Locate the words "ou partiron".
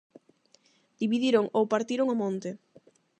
1.57-2.07